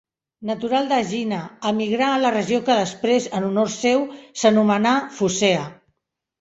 Natural 0.51 0.87
d'Egina, 0.91 1.41
emigrà 1.73 2.07
a 2.15 2.23
la 2.23 2.33
regió 2.37 2.63
que 2.71 2.79
després, 2.81 3.29
en 3.41 3.47
honor 3.53 3.71
seu, 3.77 4.03
s'anomenà 4.43 4.99
Focea. 5.23 5.65